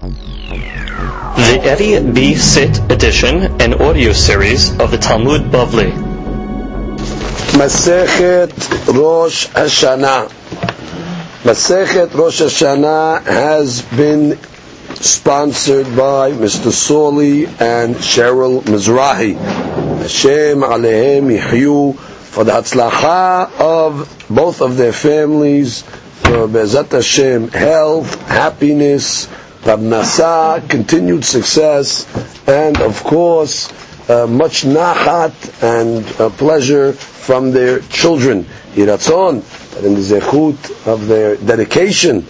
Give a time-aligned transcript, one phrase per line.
[0.00, 2.34] The Eddie B.
[2.34, 5.92] Sit edition and audio series of the Talmud Bavli.
[7.52, 8.50] Masechet
[8.94, 10.28] Rosh Hashanah.
[11.42, 14.38] Masechet Rosh Hashanah has been
[14.94, 16.72] sponsored by Mr.
[16.72, 19.36] Sawley and Cheryl Mizrahi.
[19.36, 28.14] Hashem Alehem Yihyu for the Hatzlacha of both of their families, for Bezat Hashem, health,
[28.28, 29.28] happiness,
[29.62, 32.06] Parnasa, continued success,
[32.48, 33.68] and of course,
[34.08, 35.32] uh, much nachat
[35.62, 38.44] and uh, pleasure from their children.
[38.74, 39.42] Yiratzon,
[39.74, 42.26] that in the zechut of their dedication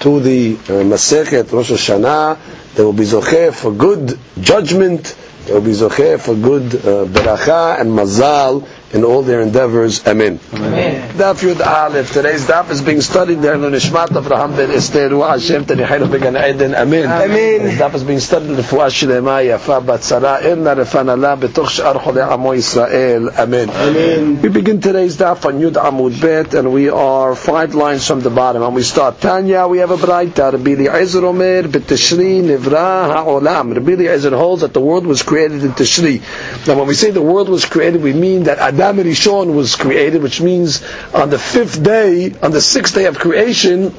[0.00, 5.60] to the uh, Masechet Rosh Hashanah, they will be zocheh for good judgment, they will
[5.60, 10.06] be zocheh for good uh, beracha and mazal in all their endeavors.
[10.06, 10.38] Amen.
[10.38, 12.12] Daf Yud Aleph.
[12.12, 15.64] Today's daf is being studied there in the Nishmat of Raham ben Esther Ruach Hashem
[15.64, 16.74] Tanichaynu Began Eden.
[16.74, 17.06] Amen.
[17.06, 17.62] Amen.
[17.64, 22.52] This daf is being studied Fuah Shilema Yafa Batzara Irna Refanala Betoch Shar Cholei Amo
[22.52, 23.34] Yisrael.
[23.38, 23.70] Amen.
[23.70, 24.42] Amen.
[24.42, 28.30] We begin today's daf on Yud Amud Bet, and we are five lines from the
[28.30, 28.62] bottom.
[28.62, 29.68] And we start Tanya.
[29.68, 30.52] We have a braita.
[30.52, 33.74] Rabbi Eliezer Omer B'Tishri Nivra Ha'olam.
[33.74, 36.20] Rabbi Eliezer holds that the world was created in Tishri.
[36.66, 39.76] Now, when we say the world was created, we mean that Adam and Rishon was
[39.76, 40.82] created, which means
[41.14, 43.94] on the fifth day, on the sixth day of creation,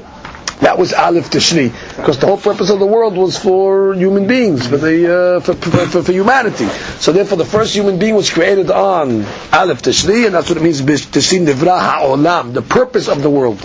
[0.60, 4.66] that was Aleph Tishri, because the whole purpose of the world was for human beings,
[4.66, 6.66] for the uh, for, for, for, humanity.
[6.98, 10.62] So therefore, the first human being was created on Aleph Tishri, and that's what it
[10.62, 10.80] means.
[10.82, 13.58] Tishri Nivra Ha'olam, the purpose of the world.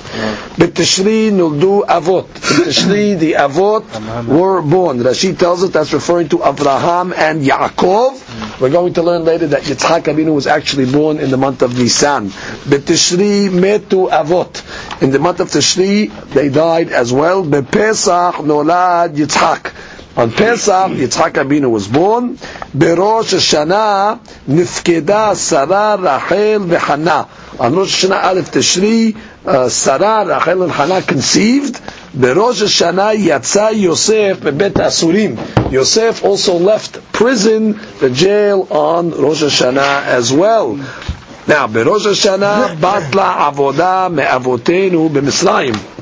[0.58, 2.28] But Tishri Nuldu Avot.
[2.28, 5.00] Tishri, the Avot were born.
[5.00, 8.60] Rashi tells us that's referring to Avraham and Yaakov.
[8.60, 11.78] We're going to learn later that Yitzhak Abinu was actually born in the month of
[11.78, 12.30] Nisan.
[12.70, 15.02] But Tishri Metu Avot.
[15.02, 17.44] In the month of Tishri, they died as well.
[17.44, 19.74] Pesach nolad Yitzhak.
[20.18, 22.36] On Pesach, Yitzhak Abinu was born.
[22.76, 27.28] Berosh Hashanah, nifkeda Sarah, Rachel, v'Hana.
[27.60, 29.16] On Rosh Hashanah Aleph Tishri,
[29.46, 31.76] uh, Sarah, Rachel, and Hana conceived.
[31.76, 35.72] Berosh Hashanah Yatza Yosef bebet Asurim.
[35.72, 40.76] Yosef also left prison, the jail on Rosh Hashanah as well.
[40.76, 45.99] Now, Berosh Hashanah batla avoda me'avotenu b'Mitzrayim.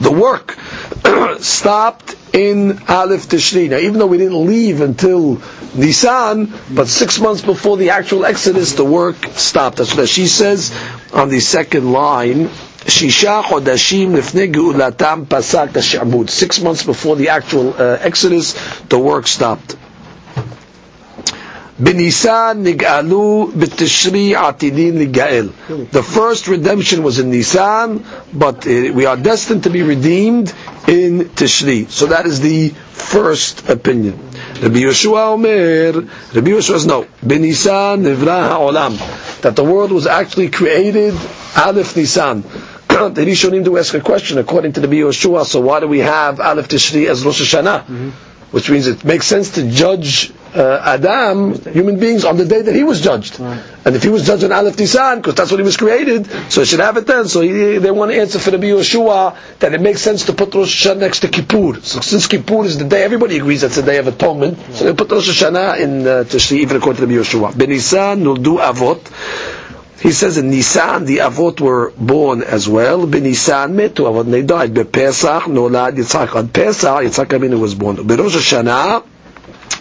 [0.00, 0.56] The work
[1.42, 3.68] stopped in Aleph Tishri.
[3.68, 5.40] Now, even though we didn't leave until
[5.74, 9.78] Nisan, but six months before the actual Exodus, the work stopped.
[9.78, 10.72] That's what she says
[11.12, 12.48] on the second line.
[12.86, 13.24] Six
[16.62, 19.76] months before the actual uh, Exodus, the work stopped.
[21.80, 25.52] Benisan nigalu b'tishri atidin ligael.
[25.92, 30.52] The first redemption was in Nisan, but uh, we are destined to be redeemed
[30.88, 31.88] in Tishri.
[31.88, 34.18] So that is the first opinion.
[34.60, 36.00] Rabbi Yeshua Omer,
[36.34, 37.04] Rabbi Yeshua says no.
[37.24, 39.40] Benisan nivra ha'olam.
[39.42, 41.14] That the world was actually created
[41.56, 42.42] Aleph Nisan.
[42.88, 45.44] the Rishonim to ask a question according to the Yeshua.
[45.44, 47.82] So why do we have Aleph Tishri as Rosh Hashanah?
[47.82, 48.08] Mm-hmm.
[48.50, 52.74] Which means it makes sense to judge uh, Adam, human beings, on the day that
[52.74, 53.38] he was judged.
[53.40, 53.62] Right.
[53.84, 56.60] And if he was judged on Aleph Nisan, because that's what he was created, so
[56.60, 57.26] he should have it then.
[57.28, 60.54] So he, they want to answer for the Yeshua that it makes sense to put
[60.54, 61.80] Rosh Hashanah next to Kippur.
[61.82, 64.74] So since Kippur is the day, everybody agrees that's the day of atonement, right.
[64.74, 67.52] so they put Rosh Hashanah in uh, Tishri, even according to the Yeshua.
[67.52, 69.68] Benisan nuldu avot.
[70.00, 73.04] He says in Nisan the Avot were born as well.
[73.04, 74.74] Benisan metu Avot they died.
[74.92, 76.36] Pesach nolad Yitzchak.
[76.36, 77.96] On Pesach Yitzchak Abinu was born.
[77.96, 79.04] Berosh Hashanah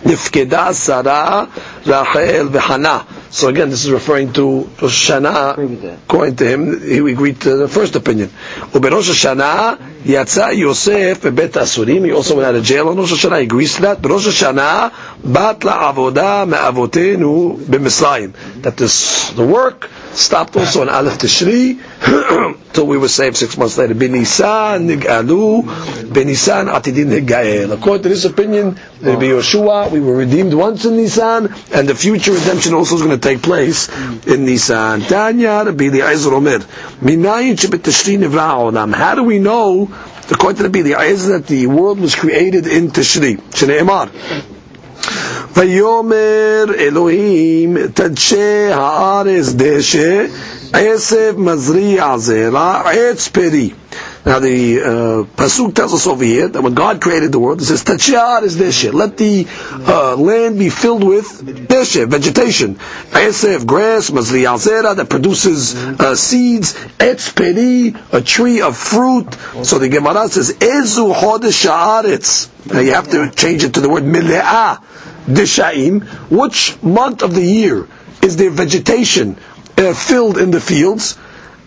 [0.04, 1.48] nifkeda Sarah
[1.86, 3.06] Rachel v'Hana.
[3.32, 5.98] So again, this is referring to Rosh Hashanah.
[6.04, 8.30] According to him, he agreed to the first opinion.
[8.72, 12.06] Uberosh Hashanah yatsa Yosef bebet Asurim.
[12.06, 13.40] He also went out of jail on Rosh Hashanah.
[13.40, 14.02] He agrees to that.
[14.02, 14.92] But Rosh Hashanah
[15.34, 18.62] bat la'avoda me'avotenu b'Mitzrayim.
[18.62, 21.80] That this the work stopped also on Aleph Tishri
[22.74, 23.94] till we were saved six months later.
[23.94, 25.64] Benisan nigalu,
[26.12, 27.72] benisan atidin higael.
[27.74, 29.92] According to this opinion, be Yeshua.
[29.92, 33.42] We were redeemed once in Nisan, and the future redemption also is going to take
[33.44, 33.90] place
[34.26, 35.02] in Nisan.
[35.02, 36.60] Tanya Rabbi Eliezer Omer,
[37.00, 38.94] minayin shebetishri nivra olam.
[38.94, 39.90] How do we know,
[40.32, 43.38] according to Rabbi Eliezer, that the world was created in Tishri?
[43.52, 44.57] Shneimar.
[45.57, 50.27] ויאמר אלוהים תדשא הארץ דשא
[50.73, 53.71] עשב מזריע זרע עץ פרי
[54.25, 57.65] Now the uh, pasuk tells us over here that when God created the world, it
[57.65, 58.93] says tachar is deshe.
[58.93, 61.27] Let the uh, land be filled with
[61.69, 62.77] deshe, vegetation.
[63.11, 66.75] Esef, grass, mazli alzera that produces uh, seeds.
[66.99, 69.35] Etz peri, a tree of fruit.
[69.65, 72.49] So the Gemara says ezu chodesh haaretz.
[72.73, 74.81] Now you have to change it to the word mile'ah
[75.28, 76.04] deshaim.
[76.32, 77.88] Which month of the year
[78.22, 79.38] is there vegetation
[79.78, 81.18] uh, filled in the fields?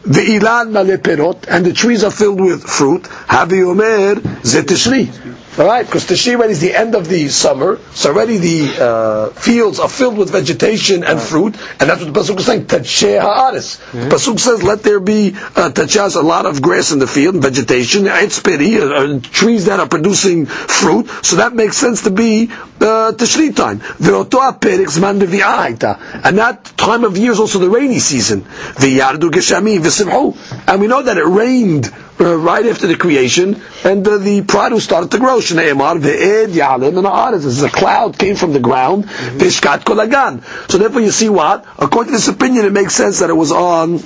[0.02, 3.02] The ilan and the trees are filled with fruit.
[3.02, 5.08] Havi omer zetishri.
[5.58, 9.80] All right, because already is the end of the summer, so already the uh, fields
[9.80, 12.66] are filled with vegetation and fruit, and that's what the pasuk is saying.
[12.66, 13.78] Tacheh haaretz.
[13.90, 17.34] The pasuk says, "Let there be uh, tachas, a lot of grass in the field,
[17.34, 22.10] and vegetation, etzperi, uh, uh, trees that are producing fruit." So that makes sense to
[22.10, 22.48] be
[22.80, 23.80] uh, Tishri time.
[23.80, 28.42] Ve'oto aperik zman levi'ah and that time of year is also the rainy season.
[28.42, 30.36] Ve'yardu geshamim v'simhu,
[30.68, 34.84] and we know that it rained uh, right after the creation, and uh, the produce
[34.84, 35.38] started to grow.
[35.38, 37.42] Shneimar ve'ed yalim and haaretz.
[37.44, 39.04] This is a cloud came from the ground.
[39.06, 40.42] Vishkat kolagan.
[40.70, 41.64] So therefore, you see what?
[41.78, 44.00] According to this opinion, it makes sense that it was on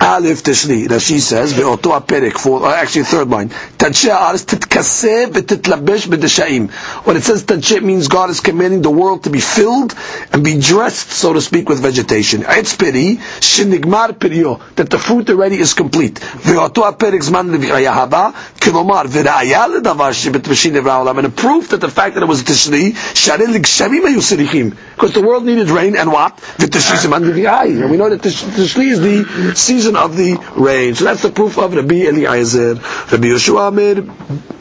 [0.00, 0.86] Aleph Tishri.
[0.86, 3.48] Rashi says, "Ve'oto aperik." For uh, actually, third line.
[3.76, 6.70] Tanshe aris titkaseh v'titlabesh b'deshaim.
[7.04, 9.94] When it says tanshe, means God is commanding the world to be filled
[10.32, 12.42] and be dressed, so to speak, with vegetation.
[12.42, 16.14] Etz peri shenigmar perio that the fruit already is complete.
[16.14, 21.88] Ve'oto aperik zman levi'ayahava kilomar v'ra'aya ledavar shebet b'shin nevra And a proof that the
[21.88, 26.36] fact that it was Tishri sharil l'gshamim ayu because the world needed rain and what?
[26.36, 27.82] V'tishri zman levi'ay.
[27.82, 30.94] And we know that Tishri is the season of the rain.
[30.94, 32.74] So that's the proof of Rabbi Eliezer.
[32.74, 33.96] Rabbi Yeshua Amir,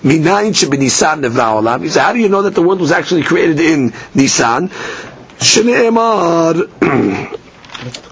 [0.04, 1.82] Minayin shebenisan nevra olam.
[1.84, 4.70] He said, how do you know that the world was actually created in Nisan?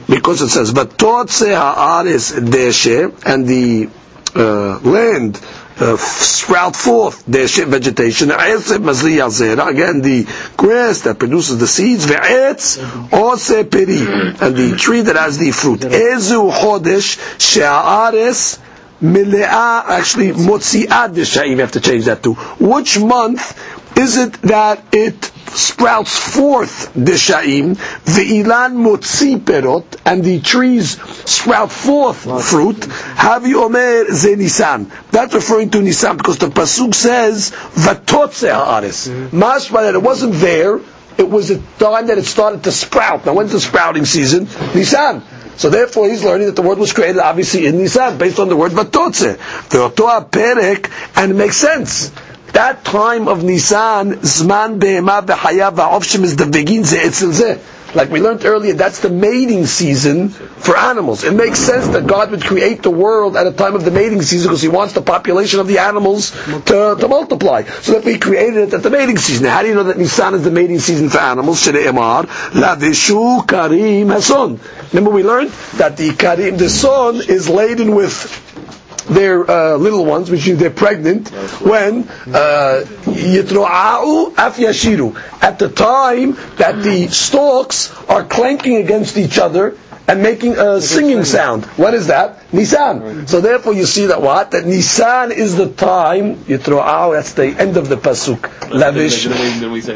[0.07, 3.89] Because it says, but totse haaris deshe, and the
[4.35, 5.41] uh, land
[5.79, 8.31] uh, sprout forth their vegetation.
[8.31, 10.27] Again, the
[10.57, 12.09] grass that produces the seeds.
[12.09, 12.15] and
[14.55, 15.83] the tree that has the fruit.
[19.01, 21.49] Actually, motziad.
[21.49, 27.75] You have to change that to which month is it that it sprouts forth deshaim,
[28.05, 34.91] the ilan motzi perot, and the trees sprout forth fruit, havi omer ze nisan.
[35.11, 39.09] That's referring to Nisan because the pasuk says vatotze haaretz.
[39.09, 39.41] Mm-hmm.
[39.41, 40.79] Mashma that it wasn't there,
[41.17, 43.25] it was the time that it started to sprout.
[43.25, 44.47] Now when's the sprouting season?
[44.73, 45.23] Nisan.
[45.57, 48.57] So therefore, he's learning that the word was created obviously in Nisan, based on the
[48.57, 49.37] word vatotze.
[49.69, 52.11] The perek, and it makes sense
[52.55, 57.59] that time of Nisan, Zman Be'ema V'Haya V'Ovshim is the Begin Ze'etzel
[57.93, 61.23] Like we learned earlier, that's the mating season for animals.
[61.25, 64.21] It makes sense that God would create the world at a time of the mating
[64.21, 67.63] season because He wants the population of the animals to, to multiply.
[67.63, 69.47] So that we created it at the mating season.
[69.47, 71.61] How do you know that Nisan is the mating season for animals?
[71.65, 74.59] Shene'emar, Lavishu Karim Hason.
[74.93, 78.44] Remember we learned that the Karim, the son, is laden with
[79.07, 81.29] their uh, little ones, which means they're pregnant,
[81.61, 85.15] when yitro'a'u uh, af yashiru.
[85.41, 91.23] At the time that the stalks are clanking against each other and making a singing
[91.23, 91.65] sound.
[91.77, 92.51] What is that?
[92.53, 93.27] Nisan.
[93.27, 94.51] So therefore you see that what?
[94.51, 98.69] That Nisan is the time, yitro'a'u, that's the end of the pasuk.
[98.69, 99.25] Lavish.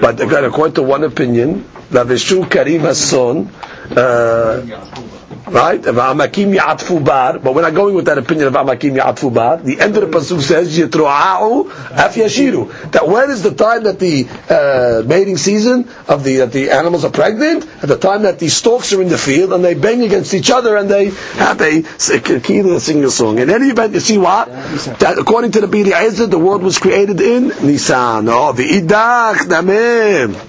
[0.02, 3.50] But again, according to one opinion, lavishu karim hason,
[3.96, 5.19] uh,
[5.51, 5.81] right?
[5.81, 9.57] V'amakim ya'atfu bar, but we're not going with that opinion of amakim ya'atfu bar.
[9.57, 12.92] The end of the pasuk says yitro'a'u af yashiru.
[12.92, 17.06] That when is the time that the uh, mating season of the that the animals
[17.06, 17.65] are pregnant?
[17.82, 20.51] At the time that the stalks are in the field and they bang against each
[20.51, 21.82] other and they have a
[22.39, 23.39] kila sing a song.
[23.39, 24.48] In any event, you see what?
[25.00, 28.27] That according to the Bili the world was created in Nisan.
[28.29, 30.49] Oh, the idach namim.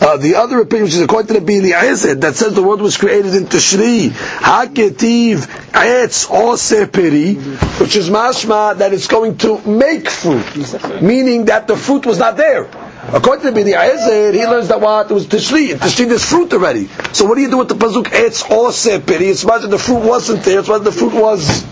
[0.00, 2.96] Uh, the other opinion, which is according to the Bili that says the world was
[2.96, 7.36] created in Tishri, Haketiv Etz Oseperi,
[7.80, 12.36] which is mashma that it's going to make fruit, meaning that the fruit was not
[12.36, 12.64] there.
[13.08, 15.10] According to Bini Ezer, he learns that what?
[15.10, 15.70] It was Tishri.
[15.70, 16.86] In Tishri there's fruit already.
[17.12, 18.04] So what do you do with the Pazuk?
[18.04, 19.30] Etz Oseperi.
[19.30, 20.60] It's imagine the fruit wasn't there.
[20.60, 21.62] It's what the fruit was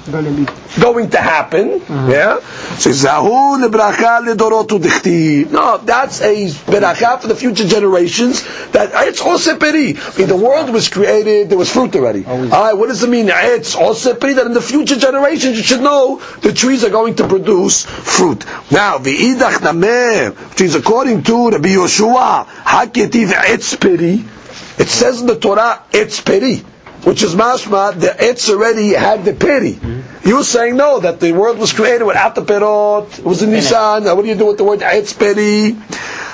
[0.80, 1.80] going to happen.
[1.80, 2.10] Mm-hmm.
[2.10, 2.40] Yeah?
[2.78, 5.50] So Zahu lebracha ledorotu dichti.
[5.50, 8.42] No, that's a beracha for the future generations.
[8.70, 9.96] That Etz Oseperi.
[9.96, 12.24] I mean, the world was created, there was fruit already.
[12.26, 13.28] Alright, what does it mean?
[13.28, 14.34] It's Etz Oseperi.
[14.36, 18.44] That in the future generations you should know the trees are going to produce fruit.
[18.70, 24.24] Now, the Idach Nameh, which is according to Rabbi Yoshua, Haketiv Etz Peri,
[24.78, 26.56] it says in the Torah, Etz Peri,
[27.04, 29.78] which is mashma, the Etz already had the Peri.
[30.24, 33.18] You're saying no, that the world was created without the perot.
[33.18, 34.04] It was in Nisan.
[34.04, 35.72] Now, what do you do with the word Eitz Peri?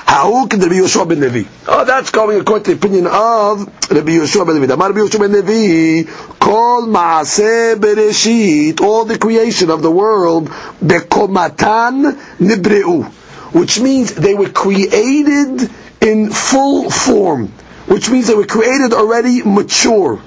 [0.07, 1.49] How can Rabbi Yoshua ben Levi?
[1.67, 4.73] Oh, that's going according to the opinion of Rabbi Yoshua ben Levi.
[4.73, 10.49] Amar Rabbi Yoshua ben Levi, Kol Maaseh Bereshit, all the creation of the world,
[10.83, 13.11] Bekomatan Nibreu,
[13.55, 15.71] which means they were created
[16.01, 17.47] in full form,
[17.87, 20.21] which means they were created already mature.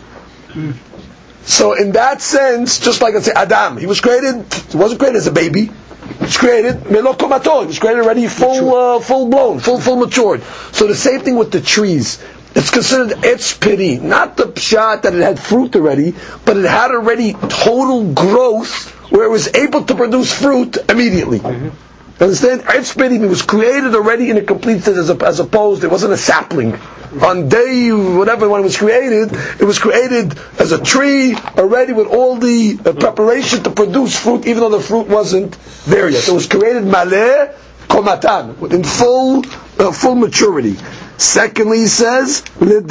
[1.44, 5.18] So in that sense, just like I say, Adam, he was created, he wasn't created
[5.18, 9.60] as a baby, he was created melokomato, he was created already full, uh, full blown,
[9.60, 10.42] full, full matured.
[10.72, 12.24] So the same thing with the trees.
[12.56, 16.16] It's considered etz piri, not the pshat that it had fruit already,
[16.46, 21.40] but it had already total growth where it was able to produce fruit immediately.
[22.20, 22.62] Understand?
[22.62, 26.74] Etz was created already in a complete state as, as opposed, it wasn't a sapling.
[27.22, 32.08] On day, whatever, when it was created, it was created as a tree already with
[32.08, 36.24] all the uh, preparation to produce fruit, even though the fruit wasn't there yet.
[36.24, 37.56] So it was created maleh
[37.88, 39.44] komatan, in full,
[39.80, 40.76] uh, full maturity.
[41.18, 42.44] Secondly, he says.
[42.60, 42.88] It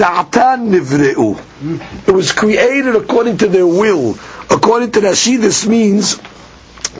[2.12, 4.12] was created according to their will.
[4.50, 6.20] According to Rashi, this means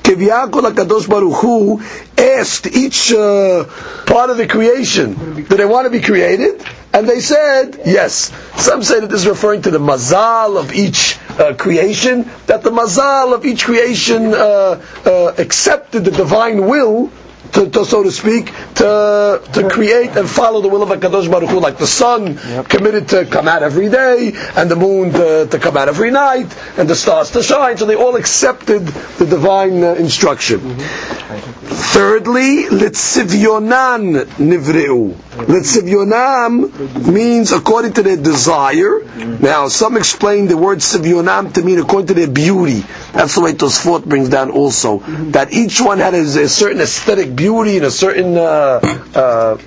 [0.07, 1.83] Kiviyakol HaKadosh Baruch Hu
[2.17, 3.65] asked each uh,
[4.07, 6.65] part of the creation, do they want to be created?
[6.93, 8.31] And they said, yes.
[8.57, 12.71] Some say that this is referring to the mazal of each uh, creation, that the
[12.71, 17.11] mazal of each creation uh, uh, accepted the divine will
[17.53, 21.51] to, to, so to speak, to to create and follow the will of Hakadosh Baruch
[21.51, 22.69] Hu, like the sun yep.
[22.69, 26.55] committed to come out every day, and the moon to, to, come out every night,
[26.77, 27.77] and the stars to shine.
[27.77, 30.61] So they all accepted the divine uh, instruction.
[30.61, 31.67] Mm-hmm.
[31.67, 35.15] Thirdly, litzivyonan nivreu.
[35.37, 39.05] Litzivyonam means according to their desire.
[39.41, 42.81] Now, some explain the word sivyonam to mean according to their beauty.
[43.13, 44.99] That's the way Tosfot brings down also.
[45.31, 48.81] That each one had a, a certain aesthetic beauty and a certain uh,
[49.15, 49.59] uh,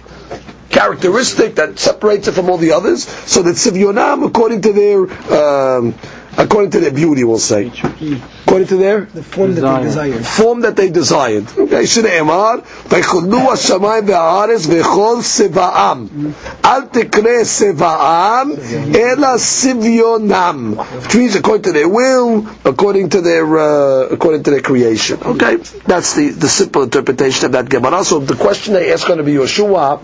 [0.70, 3.08] characteristic that separates it from all the others.
[3.08, 5.00] So that sivyonam, according to their
[5.34, 5.94] um,
[6.39, 7.71] according to their beauty, we'll say.
[8.47, 10.27] According to their the form that they desired.
[10.27, 11.45] Form that they desired.
[11.59, 12.55] Okay, שנאמר,
[12.91, 16.07] ויחולו השמיים והארץ וכל צבעם.
[16.65, 18.51] אל תקרא צבעם,
[18.95, 20.75] אלא צביונם.
[21.03, 25.19] Which means according to their will, according to their, uh, according to their creation.
[25.25, 25.57] Okay,
[25.87, 28.05] that's the, the simple interpretation of that Gemara.
[28.05, 30.01] So the question they ask going to be Yeshua,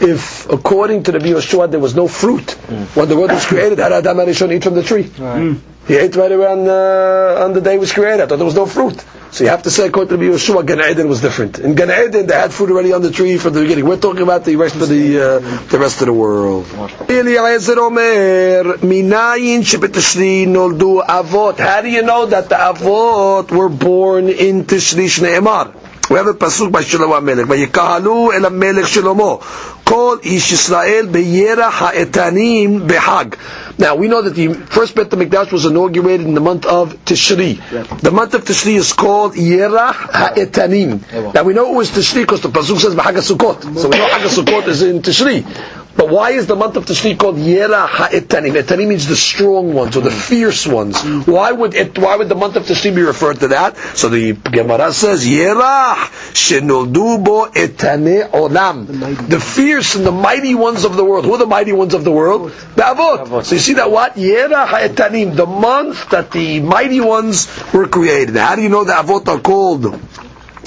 [0.00, 2.96] if according to the Yoshua there was no fruit mm.
[2.96, 5.02] when the world was created, had Adam Arishon eat from the tree?
[5.02, 5.40] Right.
[5.42, 5.60] Mm.
[5.86, 8.64] He ate right away on, uh, on the day it was created, there was no
[8.66, 9.04] fruit.
[9.30, 11.58] So you have to say according to Yoshua, Gan Eden was different.
[11.58, 13.84] In Gan Eden they had fruit already on the tree from the beginning.
[13.84, 16.66] We're talking about the rest of the uh, the rest of the world.
[16.66, 16.86] How
[21.82, 25.74] do you know that the avot were born in Tishri Shneimar?
[26.10, 27.46] We have a pasuk by Shlomo Melech.
[27.46, 29.42] Vayikahalu elam Melech Shlomo
[29.84, 33.38] call Ish Israel Beyera Ha'etanim Behag.
[33.78, 37.58] Now we know that the first Bet HaMikdash was inaugurated in the month of Tishri.
[38.00, 41.34] The month of Tishri is called Yerah Ha'etanim.
[41.34, 43.78] Now we know it was Tishri because the Pasuk says B'Hag HaSukkot.
[43.78, 45.44] So we know Hag HaSukkot is in Tishri.
[45.96, 48.60] But why is the month of Tishri called Yera Ha'etanim?
[48.60, 51.00] Etanim means the strong ones or the fierce ones.
[51.26, 51.96] Why would it?
[51.98, 53.76] Why would the month of Tishri be referred to that?
[53.96, 55.94] So the Gemara says Yera
[56.34, 59.28] Shenoldu Bo Etane Olam.
[59.28, 61.26] The fierce and the mighty ones of the world.
[61.26, 62.50] Who are the mighty ones of the world?
[62.74, 63.44] The Avot.
[63.44, 68.36] So you see that what Yera Ha'etanim, the month that the mighty ones were created.
[68.36, 69.84] How do you know the Avot are called?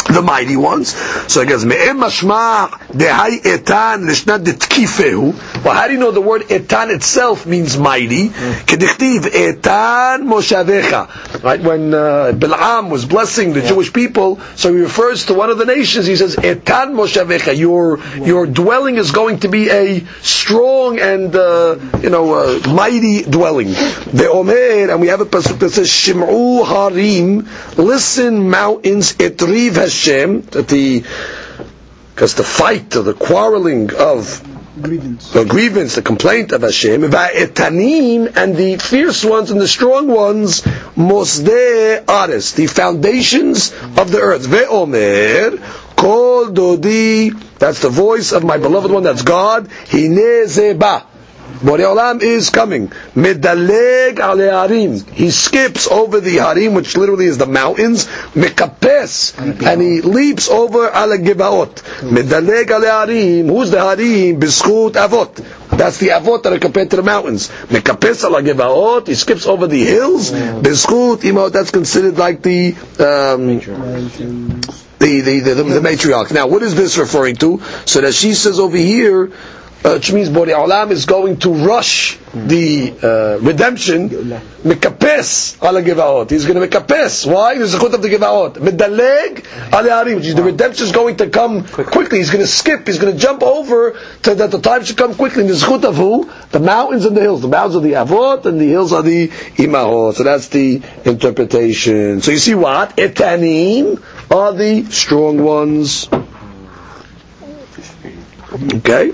[0.07, 0.95] The mighty ones.
[1.31, 5.63] So it goes, Me'em mashma dehai etan lishnat detkifehu.
[5.63, 8.29] Well, how do you know the word etan itself means mighty?
[8.29, 11.43] Kedichtiv etan moshavecha.
[11.43, 13.69] Right, when uh, Bil'am was blessing the yeah.
[13.69, 17.99] Jewish people, so he refers to one of the nations, he says, etan moshavecha, your,
[18.17, 23.69] your dwelling is going to be a strong and, uh, you know, uh, mighty dwelling.
[23.69, 27.47] The Omer, and we have a pasuk that says, Shim'u harim,
[27.77, 31.03] listen mountains, etriv Hashem, Hashem, that the
[32.13, 34.41] because the fight or the quarreling of
[34.81, 35.31] grievance.
[35.31, 40.65] the grievance, the complaint of Hashem, etanim and the fierce ones and the strong ones,
[40.95, 44.47] mosde ares, the foundations of the earth.
[44.47, 45.59] Ve'omer,
[45.95, 51.05] kol dodi, that's the voice of my beloved one, that's God, hine zeba.
[51.59, 52.87] Borei Olam is coming.
[53.15, 54.99] Medaleg ale harim.
[55.13, 58.05] He skips over the harim, which literally is the mountains.
[58.35, 59.37] Mekapes.
[59.37, 61.73] And he leaps over ale gibaot.
[62.01, 63.47] Medaleg ale harim.
[63.47, 64.39] Who's the harim?
[64.39, 65.35] Bischut avot.
[65.69, 67.49] That's the avot that are compared to the mountains.
[67.69, 70.31] Mekapes ala gevaot, he skips over the hills.
[70.31, 73.59] Bezchut imot, that's considered like the um,
[74.99, 76.31] the, the, the, the, the matriarch.
[76.33, 77.61] Now, what is this referring to?
[77.85, 79.31] So that she says over here,
[79.83, 84.09] uh, which means Bori Olam is going to rush the uh, redemption.
[84.09, 86.29] Mikapes ala gevaot.
[86.29, 87.31] He's going to mikapes.
[87.31, 87.57] Why?
[87.57, 88.55] The zechut of the gevaot.
[88.55, 90.15] Medaleg ala harim.
[90.17, 92.17] Which is the redemption is going to come quickly.
[92.19, 92.87] He's going to skip.
[92.87, 95.41] He's going to jump over so that the time should come quickly.
[95.41, 96.29] And the zechut of who?
[96.51, 97.41] The mountains and the hills.
[97.41, 100.15] The mountains are the avot and the hills are the imahot.
[100.15, 102.21] So that's the interpretation.
[102.21, 102.97] So you see what?
[102.97, 106.09] Etanim are the strong ones.
[108.53, 109.11] Okay?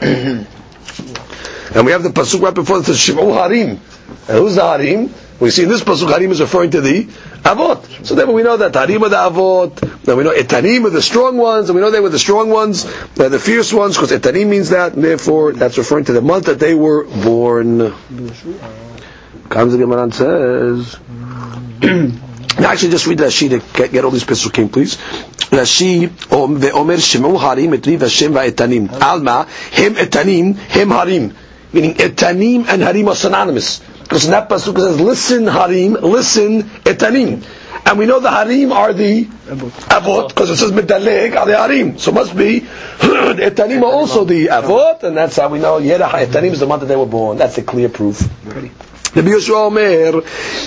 [0.00, 3.70] and we have the pasuk right before it says Shim'u Harim.
[3.70, 5.12] And who's the Harim?
[5.38, 7.04] We see in this pasuk Harim is referring to the
[7.44, 8.04] Avot.
[8.04, 11.02] So therefore we know that Harim are the Avot, and we know Etanim are the
[11.02, 14.10] strong ones, and we know they were the strong ones, they're the fierce ones, because
[14.10, 17.92] Etanim means that, and therefore that's referring to the month that they were born.
[19.48, 19.74] Comes
[20.16, 20.96] says,
[22.58, 24.96] now, actually, just read Rashi to get all these pesukim, please.
[24.96, 29.00] Rashi ve'omer shemu harim etriv Hashem va'etanim.
[29.00, 31.34] Alma him etanim him harim,
[31.72, 33.80] meaning etanim and harim are synonymous.
[34.02, 37.44] Because in that pasuk says, "Listen, harim, listen, etanim."
[37.84, 41.98] And we know the harim are the avot, because it says medaleg are the harim.
[41.98, 42.60] So must be
[43.00, 46.66] the etanim are also the avot, and that's how we know Yerach etanim is the
[46.66, 47.36] month that they were born.
[47.36, 48.22] That's the clear proof.
[49.15, 50.21] Rabbi Yeshua Omer,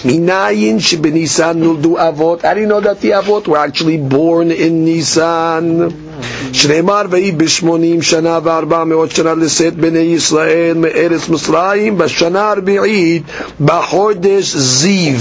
[0.05, 2.43] Minayin shebenisan nuldu avot.
[2.43, 6.05] How do you know that the avot were actually born in Nisan?
[6.53, 13.23] שנאמר ויהי בשמונים שנה וארבע מאות שנה לשאת בני ישראל מארץ מצרים בשנה הרביעית
[13.61, 15.19] בחודש זיו.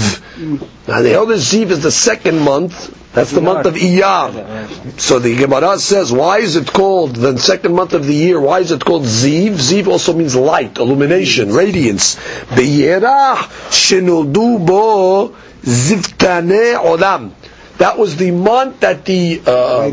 [0.88, 2.74] Now the elder Ziv is the second month.
[3.13, 4.99] that's the month of Iyar.
[4.99, 8.39] So the Gemara says, why is it called the second month of the year?
[8.39, 9.53] Why is it called Ziv?
[9.53, 12.15] Ziv also means light, illumination, radiance.
[12.53, 17.31] Beyerach shenoldu bo zivtane olam.
[17.79, 19.89] That was the month that the uh,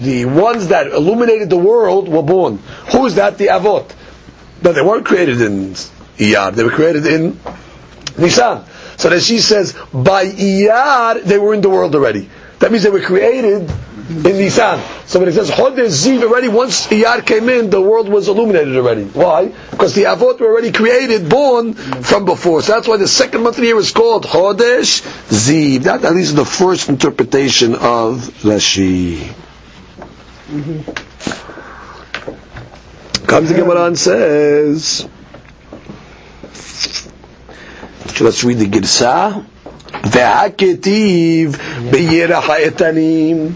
[0.00, 2.58] the ones that illuminated the world were born.
[2.92, 3.38] Who is that?
[3.38, 3.90] The Avot.
[4.62, 5.70] But they weren't created in
[6.18, 6.52] Iyar.
[6.52, 7.40] They were created in
[8.18, 8.64] Nisan.
[8.96, 12.28] So that she says, by Iyar, they were in the world already.
[12.60, 13.70] That means they were created
[14.10, 14.80] in Nisan.
[15.06, 18.76] So when it says Chodesh Ziv already, once Iyar came in, the world was illuminated
[18.76, 19.04] already.
[19.04, 19.46] Why?
[19.70, 22.60] Because the Avot were already created, born from before.
[22.60, 25.84] So that's why the second month of the year is called Chodesh Ziv.
[25.84, 29.32] That at least is the first interpretation of Rashi.
[33.26, 35.08] Comes the Gemara and says,
[38.20, 39.46] let's read the Girsa.
[40.02, 41.54] Ve'aketiv
[42.42, 43.52] ha'etanim.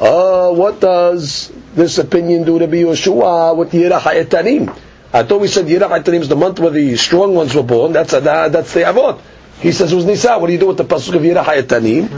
[0.00, 4.76] Oh, what does this opinion do to be Yeshua with Yerach ha'etanim?
[5.12, 7.92] I thought we said Yerach ha'etanim is the month where the strong ones were born.
[7.92, 9.20] That's a, that's the Avot.
[9.60, 10.38] He says it was Nisa.
[10.38, 12.08] What do you do with the pasuk of Yerach ha'etanim?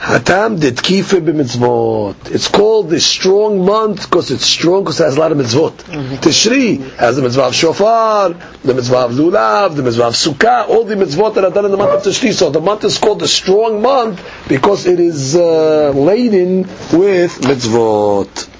[0.00, 2.30] Hatam did kife b'mitzvot.
[2.30, 5.72] It's called the strong month because it's strong because it has a lot of mitzvot.
[6.22, 8.30] Tishri has the mitzvah of shofar,
[8.64, 11.70] the mitzvah of lulav, the mitzvah of sukkah, all the mitzvot that are done in
[11.70, 12.32] the month of Tishri.
[12.32, 18.59] So the month is called the strong month because it is uh, laden with mitzvot.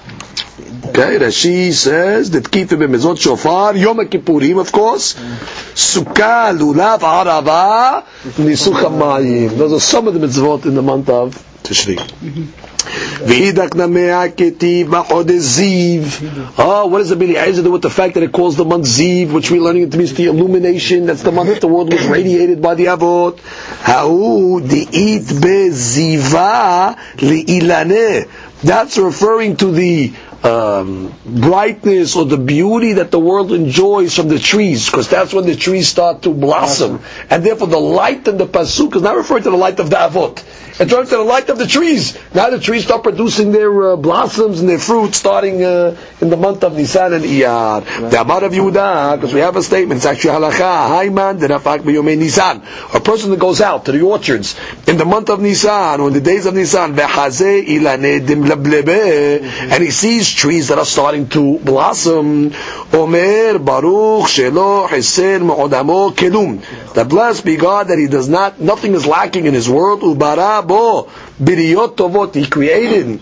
[0.83, 8.81] Okay, Rashi says that kife b'mitzvot shofar, Yom Kippurim, of course, sukkah, lulav, arava, nisuch
[8.81, 9.57] hamayim.
[9.57, 11.97] Those are some of the mitzvot in the month of Tishri.
[11.97, 16.53] V'hidak namea ketiv b'chodesh ziv.
[16.57, 18.85] Oh, what does the Bili Eizer do with the fact that it calls the month
[18.85, 21.05] Ziv, which we're learning it means the illumination.
[21.05, 23.39] That's the month that the world was radiated by the Avot.
[23.83, 28.27] Ha'u di'it beziva li'ilane.
[28.63, 30.13] That's referring to the
[30.43, 35.45] um, brightness or the beauty that the world enjoys from the trees, because that's when
[35.45, 37.01] the trees start to blossom.
[37.29, 39.97] And therefore the light in the pasuk is not referring to the light of the
[39.97, 40.43] avot.
[40.79, 42.17] It's referring to the light of the trees.
[42.33, 46.37] Now the trees start producing their uh, blossoms and their fruit starting uh, in the
[46.37, 48.09] month of Nisan and Iyar.
[48.09, 52.17] The Amar of Yehuda, because we have a statement, it's actually halacha, Hayman derafak b'yomei
[52.17, 52.63] Nisan.
[52.95, 56.13] A person that goes out to the orchards in the month of Nisan or in
[56.13, 61.27] the days of Nisan, v'chazeh ilaneh dim leblebe, and he sees trees that are starting
[61.29, 62.53] to blossom.
[62.93, 66.61] Omer Baruch Shelo Hesen Me'odamo Kelum.
[66.93, 70.01] That blessed be God that He does not, nothing is lacking in His world.
[70.01, 71.09] Ubara bo
[71.41, 72.33] biriyot tovot.
[72.35, 73.19] He created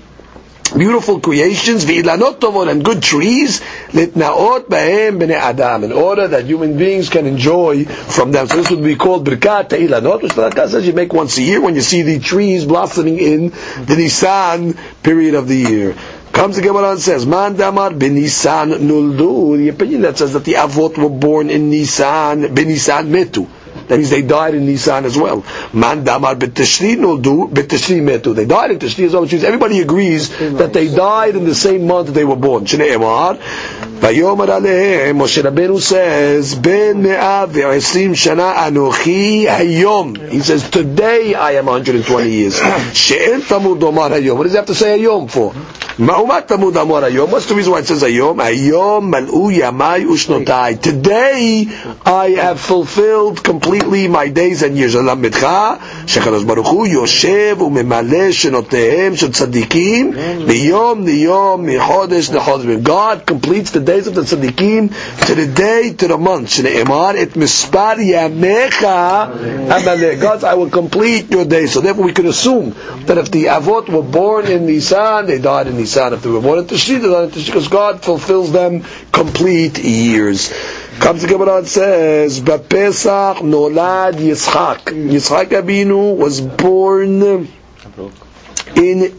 [0.78, 7.10] beautiful creations, v'ilanot and good trees, litnaot bahem b'nei adam, in order that human beings
[7.10, 8.48] can enjoy from them.
[8.48, 11.62] So this would be called birkat ilanot, which the says you make once a year
[11.62, 15.95] when you see the trees blossoming in the Nisan period of the year.
[16.32, 19.58] Comes the Gemara and says, Man damar benisan nuldu.
[19.58, 23.48] The opinion that says that the avot were born in Nisan, benisan metu.
[23.88, 25.44] That means they died in Nisan as well.
[25.74, 28.36] Man damar b'tishri nuldu, b'tishri metu.
[28.36, 32.08] They died in Tishri as well, everybody agrees that they died in the same month
[32.08, 32.65] that they were born.
[32.65, 33.39] Shnei Emar.
[34.01, 40.12] ויאמר עליהם, משה רבנו says, בין מאה ועשרים שנה אנוכי היום.
[40.31, 42.62] He says, today I am 120 years.
[42.93, 44.40] שאין תמוד אומר היום.
[44.40, 45.57] What does he have to say היום for?
[45.99, 47.31] מעומת תמוד אמר היום.
[47.31, 48.40] What's the reason why it says היום?
[48.40, 50.77] היום מלאו ימי ושנותיי.
[50.83, 51.67] Today
[52.05, 54.97] I have fulfilled completely my days and years.
[54.97, 55.49] ללמדך
[56.07, 60.12] שקדוש ברוך הוא יושב וממלא שנותיהם של צדיקים
[60.47, 62.64] מיום ליום מחודש לחודש.
[62.85, 64.84] God completes the days of the tzaddikim
[65.25, 66.49] to the day to the month.
[66.49, 70.21] Shneimar it mispar yamecha amaleh.
[70.21, 71.73] God, I will complete your days.
[71.73, 72.75] So therefore, we can assume
[73.06, 76.13] that if the avot were born in Nisan, they died in Nisan.
[76.13, 79.80] If they were born in Tishri, they died in Tishri, because God fulfills them complete
[79.80, 80.54] years.
[80.99, 87.47] Comes the Gemara and says, "Bapesach nolad Yitzchak." Yitzchak Abinu was born
[88.75, 89.13] in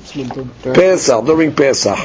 [0.75, 1.99] Pesach during Pesach.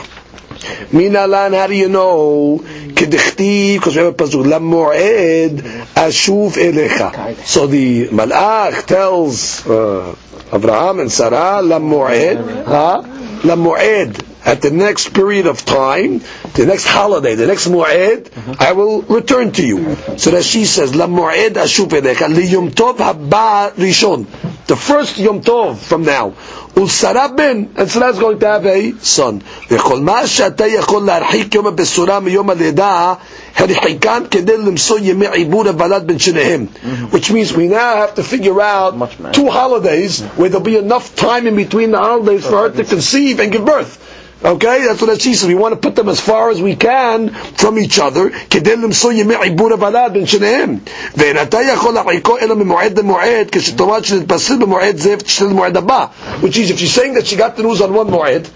[0.92, 2.60] Minalan, how do you know?
[2.60, 5.58] Kedichtiv, because we have a pasuk, Lamu'ed
[5.94, 7.36] ashuv elecha.
[7.46, 10.16] So the Malach tells uh,
[10.52, 13.02] Abraham and Sarah, Lamu'ed, huh?
[13.44, 16.22] Lamu'ed, at the next period of time,
[16.54, 18.30] the next holiday, the next mu'ed,
[18.62, 19.96] I will return to you.
[20.18, 24.28] So that she says, Lamu'ed ashuv elecha, liyom tov haba rishon.
[24.68, 26.32] The first Yom Tov from now.
[26.77, 29.41] ולשרה בן, and Sarah is going to have a son.
[29.71, 33.15] וכל מה שאתה יכול להרחיק יום הבשורה מיום הלידה,
[33.57, 36.67] הרחיקן כדי למצוא ימי עיבור הוולד בין שניהם.
[37.13, 38.95] Which means we now have to figure out
[39.33, 43.41] two holidays where there'll be enough time in between the holidays for her to conceive
[43.41, 43.99] and give birth.
[44.45, 45.47] Okay, that's what she says.
[45.49, 48.31] We want to put them as far as we can from each other.
[48.51, 50.79] כדי למצוא ימי עיבור הוולד בין שניהם.
[51.17, 56.07] ואין אתה יכול להרחיקו אלא ממועד למועד, כשתאמר שנתבשר במועד זה ותשתה למועד הבא.
[56.43, 58.47] Which is, if she's saying that she got the news on one מועד,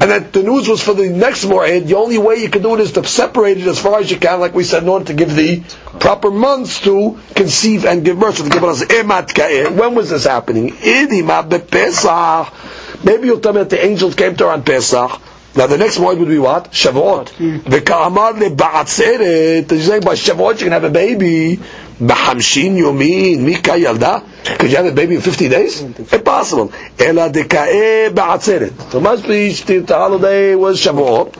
[0.00, 2.74] and that the news was for the next moed, the only way you can do
[2.74, 5.04] it is to separate it as far as you can, like we said, in order
[5.04, 5.60] to give the
[6.00, 8.38] proper months to conceive and give birth.
[8.38, 10.72] So the Gemara says, "Emat ka'eh." When was this happening?
[10.72, 13.04] Idima bePesach.
[13.04, 15.20] Maybe you'll tell me that the angels came to her on Pesach.
[15.55, 16.71] now the next word would be what?
[16.71, 17.29] Shavuot.
[17.63, 18.39] V'ka'amar hmm.
[18.43, 19.71] le ba'atzeret.
[19.71, 21.57] you say by Shavuot you can have a baby?
[21.99, 24.23] B'hamshin yomin mika yalda.
[24.59, 25.81] Could you have a baby in 50 days?
[25.81, 26.71] Impossible.
[26.99, 28.91] Ela deka'e ba'atzeret.
[28.91, 31.33] So must be the holiday was Shavuot.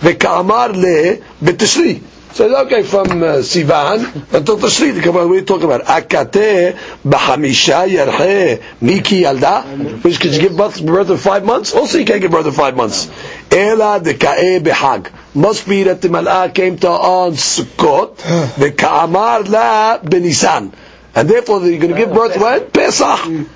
[0.00, 2.02] V'ka'amar le b'tishri.
[2.32, 8.62] So okay, from uh, Sivan until Tashri, the Gemara we talk about Akate b'hamisha yarche
[8.80, 11.74] miki yalda, which could you give birth, birth in five months?
[11.74, 13.10] Also, you can't give birth in five months.
[13.50, 15.10] Ela deka'e b'hag.
[15.34, 18.16] Must be that the mal'ah came to on Sukkot,
[18.56, 20.72] the ka'amar la b'nisan,
[21.16, 23.48] and therefore you're going to give birth when Pesach.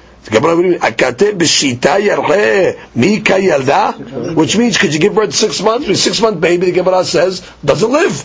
[4.34, 5.86] Which means could you give birth six months?
[5.86, 8.24] With six month baby, the Gemara says doesn't live.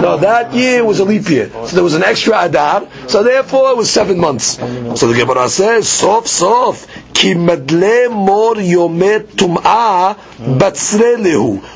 [0.00, 2.86] No, that year was a leap year, so there was an extra adar.
[3.06, 4.58] So therefore, it was seven months.
[4.98, 6.86] So the Gemara says sof sof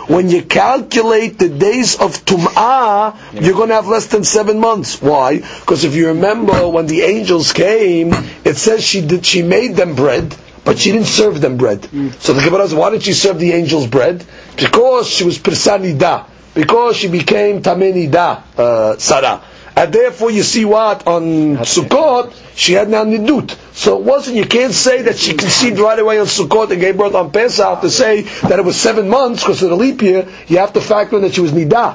[0.09, 5.01] When you calculate the days of tum'ah, you're going to have less than seven months.
[5.01, 5.39] Why?
[5.61, 8.13] Because if you remember when the angels came,
[8.45, 11.85] it says she did she made them bread, but she didn't serve them bread.
[12.21, 14.25] So the Gemara says, why did she serve the angels bread?
[14.57, 19.43] Because she was persanida, because she became tamenida, uh, Sarah.
[19.77, 21.07] And therefore you see what?
[21.07, 23.55] On Sukkot, she had now nidut.
[23.75, 26.97] So it wasn't, you can't say that she conceived right away on Sukkot and gave
[26.97, 30.27] birth on Pesach to say that it was seven months because of the leap year.
[30.47, 31.95] You have to factor in that she was nidah.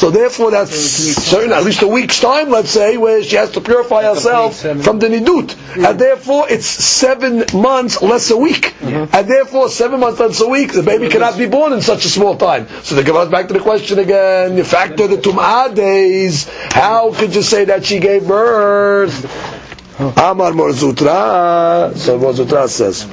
[0.00, 3.60] So therefore, that's certain, at least a week's time, let's say, where she has to
[3.60, 9.68] purify herself from the nidut, and therefore it's seven months less a week, and therefore
[9.68, 12.66] seven months less a week, the baby cannot be born in such a small time.
[12.82, 16.48] So the Gemara back to the question again: you factor the tum'ah days.
[16.72, 19.26] How could you say that she gave birth?
[20.00, 21.94] Amar Mar Zutra.
[21.94, 23.06] So Mar Zutra says.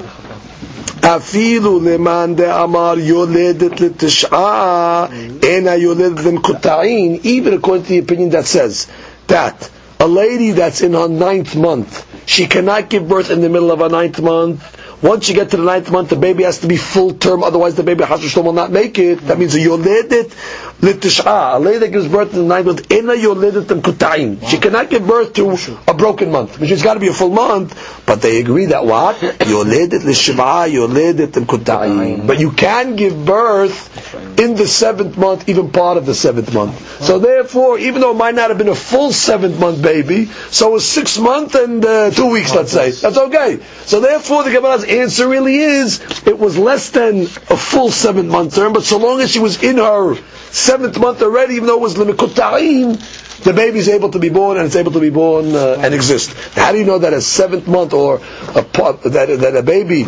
[1.03, 5.07] אפילו למאן דאמר יולדת לתשעה,
[5.43, 8.87] אינה יולדת למקוטעין, even according to the opinion that says
[9.29, 9.69] that
[10.01, 13.81] a lady that's in her ninth month, she cannot give birth in the middle of
[13.81, 14.61] her ninth month,
[15.02, 17.76] once you get to the ninth month, the baby has to be full term, otherwise
[17.76, 19.20] the baby Hashem will not make it.
[19.28, 20.34] That means a yoledet
[20.82, 21.56] litish'a.
[21.56, 24.48] A lady that gives birth in the ninth month, ina yoledet kuta'im.
[24.50, 25.56] She cannot give birth to
[25.88, 28.04] a broken month, which has got to be a full month.
[28.08, 29.18] But they agree that what?
[29.22, 32.26] Yoledet lishiv'a, yoledet kuta'im.
[32.26, 37.04] But you can give birth in the seventh month, even part of the seventh month.
[37.04, 40.76] So therefore, even though it might not have been a full seventh month baby, so
[40.76, 43.60] a six month and uh, two weeks, let's say, that's okay.
[43.86, 48.56] So therefore, the Gemara's answer really is it was less than a full seventh month
[48.56, 50.16] term, but so long as she was in her
[50.52, 54.58] seventh month already, even though it was limikuta'im, the baby is able to be born
[54.58, 56.32] and it's able to be born uh, and exist.
[56.56, 58.16] How do you know that a seventh month or
[58.56, 60.04] a that that a baby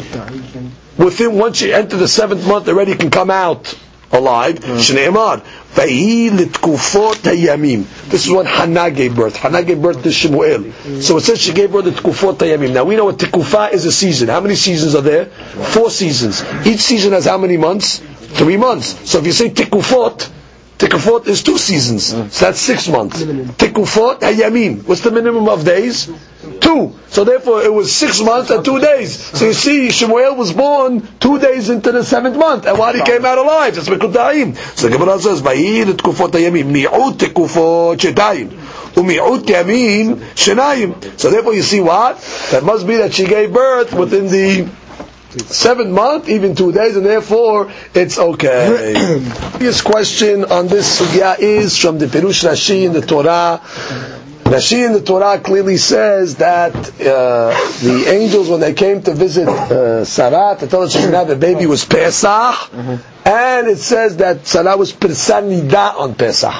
[0.98, 3.74] within once you enter the seventh month already can come out
[4.12, 4.56] alive?
[4.60, 4.80] Mm.
[4.80, 5.43] Shneimar.
[8.10, 9.36] This is what Hannah gave birth.
[9.36, 10.72] Hannah gave birth to Shemuel.
[11.02, 12.74] So it says she gave birth to Tkufot Hayamim.
[12.74, 14.30] Now we know what Tikufa is a season.
[14.30, 15.26] How many seasons are there?
[15.28, 16.43] Four seasons.
[16.65, 18.00] Each season has how many months?
[18.00, 19.10] Three months.
[19.10, 20.30] So if you say Tikufot,
[20.80, 22.13] Tikufot is two seasons.
[22.13, 22.30] Mm-hmm.
[22.30, 23.22] So that's six months.
[23.22, 24.88] Tikufot Hayamim.
[24.88, 26.10] What's the minimum of days?
[26.62, 26.98] Two.
[27.10, 29.20] So therefore it was six months and two days.
[29.38, 32.65] So you see, Shemuel was born two days into the seventh month.
[32.65, 33.76] And why he came out alive?
[33.76, 34.56] That's Mekutayim.
[34.78, 36.72] So the Gemara says, Vayir Tikufot Hayamim.
[36.72, 38.48] Mi'ut Tikufot Shetayim.
[38.94, 41.20] Umi'ut Yamim Shenayim.
[41.20, 42.22] So therefore you see what?
[42.52, 44.70] That must be that she gave birth within the
[45.38, 48.94] seventh month, even two days, and therefore it's okay.
[49.52, 53.62] Previous question on this sugya is from the Perush Rashi in the Torah.
[54.50, 59.48] Rashi in the Torah clearly says that uh, the angels, when they came to visit
[59.48, 64.18] uh, Sarah to tell her she could have a baby, was Pesach, and it says
[64.18, 66.52] that Sarah was Persanida on Pesach.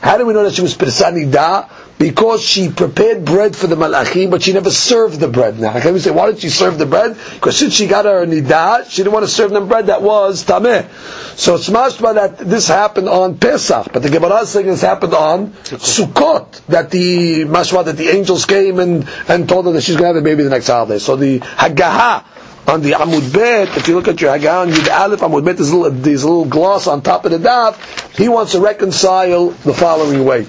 [0.00, 1.68] How do we know that she was Persanida?
[2.02, 5.60] Because she prepared bread for the malachim, but she never served the bread.
[5.60, 7.16] Now, can we say, why didn't she serve the bread?
[7.34, 10.44] Because since she got her nidah, she didn't want to serve them bread that was
[10.44, 10.90] tameh.
[11.38, 15.14] So it's mashma that this happened on Pesach, but the Gemara is saying this happened
[15.14, 19.94] on Sukkot, that the mashma that the angels came and, and told her that she's
[19.94, 20.98] going to have a baby the next holiday.
[20.98, 22.24] So the Haggaha,
[22.66, 25.70] on the Amud Bet, if you look at your on Yud Aleph Amud Bet, there's
[25.70, 28.16] a, little, there's a little gloss on top of the daf.
[28.16, 30.48] He wants to reconcile the following way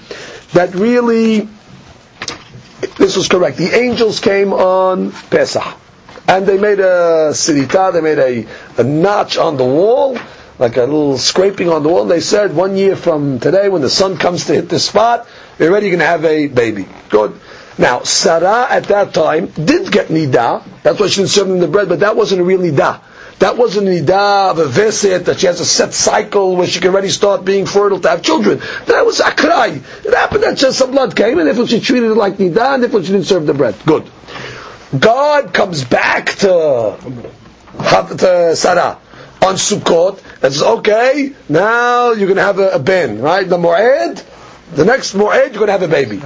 [0.54, 1.48] that really
[2.98, 3.58] this was correct.
[3.58, 5.64] The angels came on Pesach,
[6.28, 8.48] and they made a sirita, they made a,
[8.80, 10.18] a notch on the wall,
[10.60, 12.06] like a little scraping on the wall.
[12.06, 15.28] They said, one year from today, when the sun comes to hit this spot,
[15.60, 16.88] you're already going to have a baby.
[17.10, 17.40] Good.
[17.78, 20.64] Now, Sarah at that time did get nida.
[20.84, 23.02] That's why she didn't serve them the bread, but that wasn't a real nida.
[23.40, 26.80] That wasn't an idah of a visit that she has a set cycle where she
[26.80, 28.60] can already start being fertile to have children.
[28.86, 29.78] That was akrai.
[30.06, 32.84] It happened that just some blood came, and if she treated it like nidah, and
[32.84, 33.76] if she didn't serve the bread.
[33.86, 34.10] Good.
[34.98, 36.98] God comes back to,
[37.80, 39.00] to Sarah
[39.42, 43.48] on Sukkot and says, okay, now you're going to have a, a ben, right?
[43.48, 44.24] The Mu'ed,
[44.76, 46.22] the next Mu'ed, you're going to have a baby.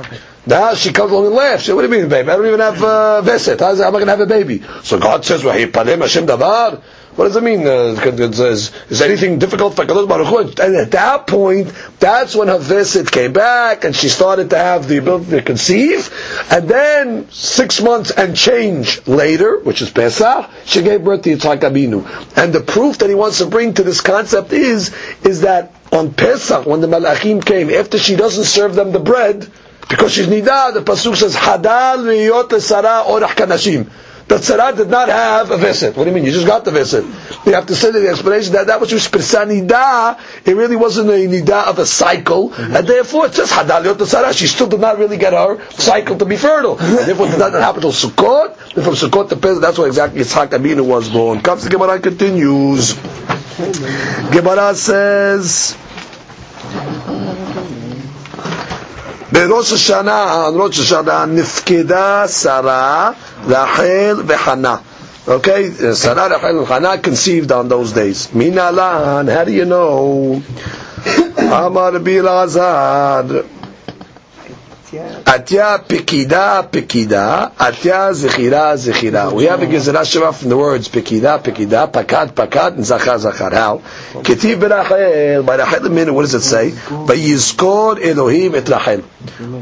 [0.45, 1.63] Now she comes along and laughs.
[1.63, 2.29] She says, what do you mean, baby?
[2.29, 3.59] I don't even have Veset.
[3.59, 4.63] How am I going to have a baby?
[4.83, 6.81] So God says, Hashem Davar.
[7.17, 7.65] What does it mean?
[7.65, 10.63] Uh, is, is anything difficult for Kadosh Baruch Hu?
[10.63, 14.87] And at that point, that's when her visit came back, and she started to have
[14.87, 16.13] the ability to conceive.
[16.51, 21.61] And then six months and change later, which is Pesach, she gave birth to Yitzhak
[21.61, 22.05] Abinu.
[22.37, 26.13] And the proof that he wants to bring to this concept is is that on
[26.13, 29.49] Pesach, when the Malachim came, after she doesn't serve them the bread,
[29.89, 33.89] because she's nida, the pasuk says, "Hadal liyot Sarah orach kanashim."
[34.28, 35.96] that Sarah did not have a visit.
[35.96, 36.24] What do you mean?
[36.24, 37.04] You just got the visit.
[37.44, 40.18] You have to say the explanation that that was just nida.
[40.46, 42.76] It really wasn't a nida of a cycle, mm-hmm.
[42.76, 44.32] and therefore it's just hadaliot Sarah.
[44.32, 46.78] She still did not really get her cycle to be fertile.
[46.78, 48.74] And therefore, it did not happen until Sukkot.
[48.74, 51.40] And from Sukkot to Pesach, that's why exactly Yitzhak Abinu was born.
[51.40, 52.94] Comes the Gemara continues.
[54.32, 55.76] Gemara says.
[59.32, 63.10] בראש השנה, on ראש השנה, נפקדה שרה
[63.47, 64.83] Rachel v'Hana.
[65.27, 68.27] Okay, uh, Sarah, Rachel, and Hana conceived on those days.
[68.27, 70.41] Minalan, how do you know?
[71.37, 73.56] Amar Bilazar.
[74.97, 79.33] Atya Pekida Pekida, Atya Zechira Zechira.
[79.33, 83.51] We have a Gezerah Shavah from the words Pekida Pekida, Pakat Pakat, and Zachar Zachar.
[83.51, 83.77] How?
[84.21, 86.71] Ketiv Berachel, by Rachel minute, what does it say?
[86.71, 89.01] Vayizkor Elohim et Rachel.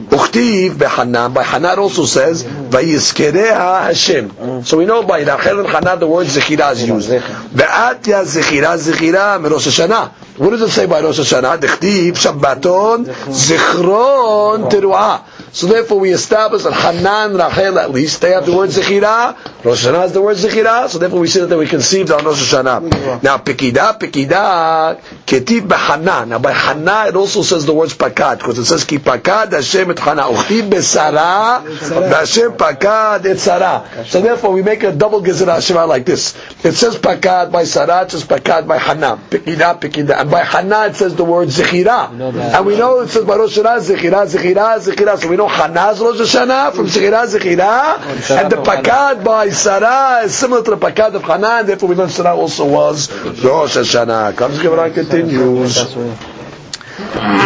[0.10, 4.63] Uchtiv Behanan, by Hanan also says, by Vayizkereha Hashem.
[4.63, 7.10] So we know by Rachel and Hanan the word Zechira is used.
[7.10, 10.12] Be'atya Zechira Zechira, Rosh Hashanah.
[10.38, 11.60] What does it say by Rosh Hashanah?
[11.60, 15.21] Dechtiv Shabbaton Zichron Teruah.
[15.56, 19.86] So therefore we establish that Hanan, Rachel at least, they have the word Zechira, Rosh
[19.86, 22.54] Hashanah has the word Zechira, so therefore we see that they were conceived on Rosh
[22.54, 23.24] Hashanah.
[23.24, 26.28] Now, Pekida, Pekida, Ketiv B'Hanan.
[26.28, 29.91] Now by Hana it also says the words Pakad, because it says Ki Pakad Hashem
[29.91, 30.24] et Hana.
[30.24, 31.63] Uchtiv B'Sara,
[32.10, 34.06] Hashem Pakad et Sara.
[34.06, 36.36] So therefore we make a double Gezerah Shavah like this.
[36.65, 39.18] It says Pakad by Sarah, it says Pakad by Hana.
[39.30, 40.20] Pekida, Pekida.
[40.20, 42.10] And by Hana it says the word Zechira.
[42.12, 45.18] And we know it says by Rosh Hashanah Zechira, Zechira, Zechira.
[45.18, 48.40] So we know Hana's Rosh Hashanah from Zechira, Zechira.
[48.42, 51.94] And the Pakad by Sarah is similar to the Pakad of Hana, and therefore we
[51.94, 53.11] learn Sarah also was
[53.42, 54.37] Rosh Hashanah.
[54.37, 55.79] Comes Gemara continues.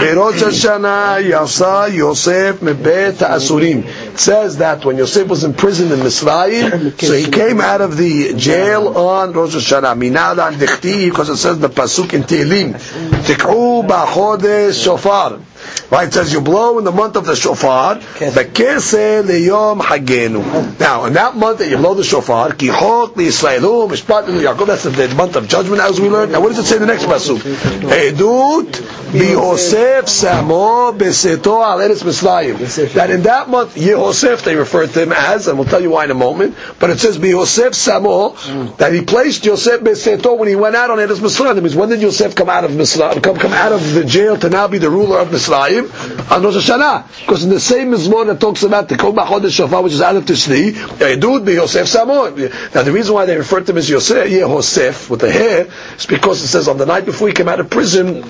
[0.01, 3.83] בראש השנה יצא יוסף מבית האסורים.
[4.15, 8.35] It says that when Yosef was imprisoned in Mitzrayim, so he came out of the
[8.35, 9.95] jail on Rosh Hashanah.
[9.97, 12.75] מנהלן דכתיב, because it says the pasuk in Tehillim,
[13.27, 15.37] תקעו בחודש שופר.
[15.92, 20.80] Right, it says you blow in the month of the shofar, bekese leyom hagenu.
[20.80, 24.84] Now, in that month that you blow the shofar, kihot liyisraelu, oh, mishpat Yaakov, that's
[24.84, 26.32] the month of judgment as we learned.
[26.32, 27.40] Now, what does it say in the next pasuk?
[27.40, 28.72] Edut
[29.12, 32.94] biyosef samo beseto al eretz Mitzrayim.
[32.94, 36.06] That in that month, Yehosef, they refer to him as, and we'll tell you why
[36.06, 40.56] in a moment, but it says biyosef samo, that he placed Yosef beseto when he
[40.56, 41.56] went out on Eretz Mitzrayim.
[41.56, 44.38] That means when did Yosef come out of Mitzrayim, come, come out of the jail
[44.38, 45.30] to now be the ruler of
[45.60, 46.32] Mitzrayim?
[46.32, 47.20] on Rosh Hashanah.
[47.22, 50.16] Because in the same Mizmor that talks about the Kol B'Chodesh Shofar, which is out
[50.16, 52.36] of Tishri, Edud be Yosef Samon.
[52.74, 56.06] Now the reason why they refer to him as Yosef, Yehosef, with the hair, is
[56.06, 58.24] because it says on the night before he came out of prison,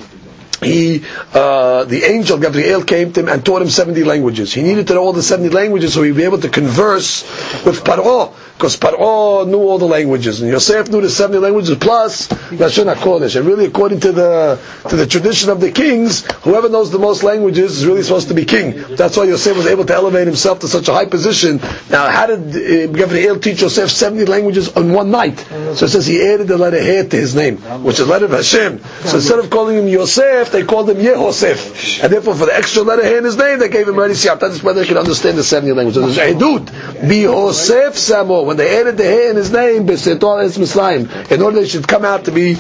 [0.61, 4.53] he, uh, the angel Gabriel came to him and taught him 70 languages.
[4.53, 7.23] He needed to know all the 70 languages so he'd be able to converse
[7.65, 12.27] with Paro because Paro knew all the languages, and Yosef knew the 70 languages plus
[12.27, 13.37] Lashon HaKodesh.
[13.37, 17.23] And really, according to the to the tradition of the kings, whoever knows the most
[17.23, 18.71] languages is really supposed to be king.
[18.97, 21.61] That's why Yosef was able to elevate himself to such a high position.
[21.89, 25.39] Now, how did uh, Gabriel teach Yosef 70 languages on one night?
[25.75, 28.25] So it says he added the letter He to his name, which is the letter
[28.25, 28.83] of Hashem.
[29.05, 32.03] So instead of calling him Yosef, they called him Yehosef.
[32.03, 34.39] And therefore, for the extra letter here in his name, they gave him already Siyam.
[34.39, 36.15] That's why they can understand the 70 languages.
[36.15, 41.31] There's Edut, Bihosef Samo when they added the hay in his name, Besetor Es Mitzrayim,
[41.31, 42.57] in order they should come out to be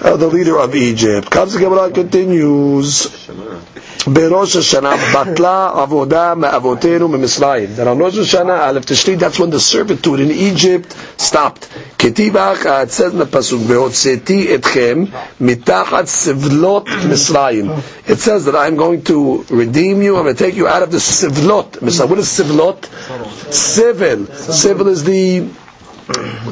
[0.00, 1.30] uh, the leader of Egypt.
[1.30, 3.28] Comes continues.
[4.07, 7.69] בראש השנה בטלה עבודה מאבותינו ממצרים.
[7.77, 11.67] That on Rosh Hashanah, Aleph Tishri, that's when the servitude in Egypt stopped.
[11.99, 15.03] כתיבך, it says in the pasuk, והוצאתי אתכם
[15.41, 17.71] מתחת סבלות מצרים.
[18.07, 20.91] It says that I'm going to redeem you, I'm going to take you out of
[20.91, 21.77] the סבלות.
[21.81, 22.87] What is סבלות?
[23.51, 24.25] Civil.
[24.51, 25.43] Civil is the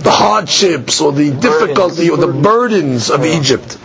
[0.08, 3.78] the hardships or the difficulty or the burdens of Egypt.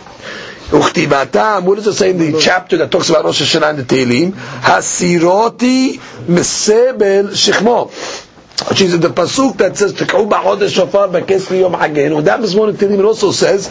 [0.72, 4.32] What does it say in the chapter that talks about Rosh Hashanah and the Tehillim?
[4.32, 8.28] Hasiroti mesebel shechmo.
[8.68, 12.70] Which is in the pasuk that says "Tekau ba'od shofar b'kes liyom hagenu." That Mizmor
[12.70, 13.68] in Tehillim it also says,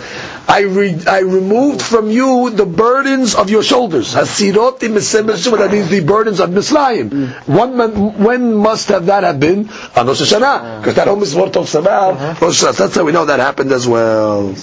[0.48, 5.58] "I re- I removed from you the burdens of your shoulders." Hasiroti mesebel shechmo.
[5.58, 7.34] That means the burdens of Mitzrayim.
[7.48, 10.82] When when must have that have been on Rosh Hashanah?
[10.82, 12.46] Because that whole Mizmor talks about uh-huh.
[12.46, 12.78] Rosh Hashanah.
[12.78, 14.54] That's how we know that happened as well.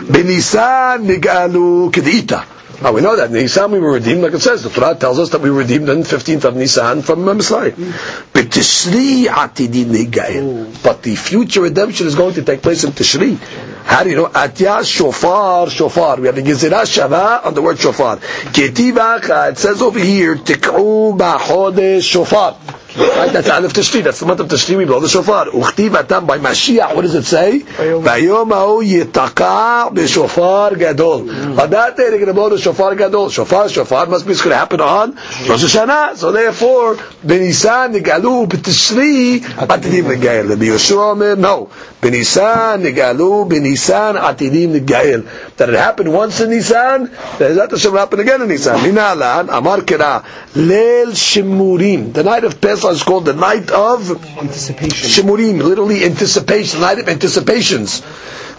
[0.00, 2.44] Benisan nigalu kedita.
[2.82, 4.64] Now we know that Nisan we were redeemed, like it says.
[4.64, 7.32] The Torah tells us that we were redeemed on the 15th of Nisan from uh,
[7.34, 7.76] Mitzrayim.
[8.32, 9.26] But Tishri.
[10.82, 13.38] But the future redemption is going to take place in Tishri.
[13.84, 14.26] How do you know?
[14.26, 16.16] Atya shofar shofar.
[16.20, 18.16] We have the Gezerah Shavah on the word shofar.
[18.16, 22.56] Ketivach, it says over here, tik'u ba'chodesh shofar.
[22.94, 24.02] Right, that's Aleph Tishri.
[24.04, 24.76] That's the month of Tishri.
[24.76, 25.46] We blow the shofar.
[25.46, 26.94] Uchtiv atam by Mashiach.
[26.94, 27.60] What does it say?
[27.60, 31.30] Vayom ha'u yitaka b'shofar gadol.
[31.58, 33.30] On that day they're going to blow the shofar gadol.
[33.30, 36.16] Shofar, shofar must be going to happen on Rosh Hashanah.
[36.16, 40.50] So therefore, b'Nisan nigalu b'Tishri atidim nigael.
[40.50, 41.70] Rabbi Yehoshua Omer, no.
[42.02, 45.56] B'Nisan nigalu b'Nisan atidim nigael.
[45.56, 48.80] That it happened once in Nisan, that it should happen again in Nisan.
[48.80, 52.12] Minalan, Amar Kira, Leil Shimurim.
[52.12, 55.08] The night of Pesach is called the night of Anticipation.
[55.24, 58.00] Shimurim, literally anticipation, night of anticipations.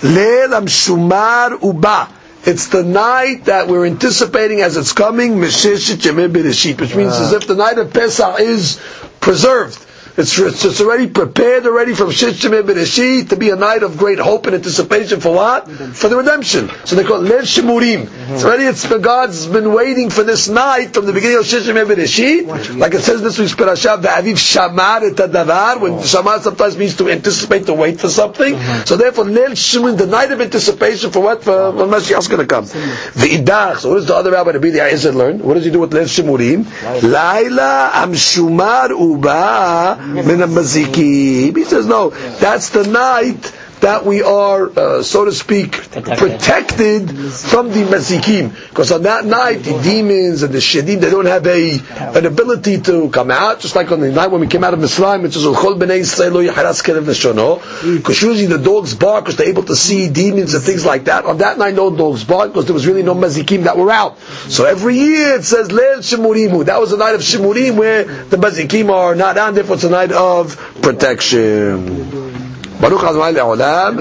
[0.02, 2.10] Leil Amshumar Uba.
[2.46, 7.24] It's the night that we're anticipating as it's coming, Mesheshit Yemei Bereshit, which means ah.
[7.28, 8.82] as if the night of Pesach is
[9.22, 9.86] preserved.
[10.15, 14.19] It's, it's, it's already prepared already from Shishim Bereshit to be a night of great
[14.19, 15.67] hope and anticipation for what?
[15.67, 16.69] For the redemption.
[16.86, 18.08] So they call it Leil Shemurim.
[18.30, 22.78] It's already, it's, God's been waiting for this night from the beginning of Shishim Bereshit.
[22.78, 26.78] Like it says in this week's parasha, the Aviv Shamar et Adavar, when Shamar sometimes
[26.78, 28.56] means to anticipate, to wait for something.
[28.86, 31.43] So therefore, Leil Shemurim, the night of anticipation for what?
[31.43, 32.65] For when Mashiach's going to come.
[32.65, 32.71] The
[33.13, 35.39] V'idach, so what does the other rabbi Rabbi Eliezer learn?
[35.39, 37.02] What does he do with Leil Shemurim?
[37.02, 40.39] Laila Amshumar Uba Min.
[40.39, 43.54] He says, no, that's the night
[43.84, 48.50] that we are, uh, so to speak, protected from the mazikim.
[48.69, 51.79] Because on that night, the demons and the shedim, they don't have a
[52.17, 53.60] an ability to come out.
[53.60, 56.00] Just like on the night when we came out of Mitzrayim, it says, "Chol b'nei
[56.00, 57.60] Yisrael lo yiharas kelev neshono."
[57.98, 61.25] Because usually the dogs bark because they're able to see demons and things like that.
[61.25, 64.17] On that night, no dogs bark because there was really no mazikim that were out.
[64.48, 66.65] So every year it says Leil Shemurimu.
[66.65, 69.56] That was the night of Shemurim where the mazikim are not on.
[69.56, 72.42] Therefore, it's a night of protection.
[72.84, 73.44] بروخ از بله.
[73.44, 73.96] مال العالم